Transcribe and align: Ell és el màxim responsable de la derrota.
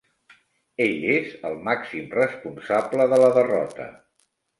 Ell 0.85 1.03
és 1.15 1.35
el 1.49 1.57
màxim 1.67 2.07
responsable 2.15 3.07
de 3.13 3.21
la 3.25 3.29
derrota. 3.37 3.87